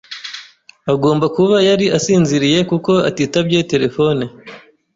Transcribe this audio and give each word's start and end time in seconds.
Agomba 0.93 1.25
kuba 1.35 1.55
yari 1.69 1.85
asinziriye 1.97 2.59
kuko 2.69 2.91
atitabye 3.09 3.59
terefone. 3.71 4.23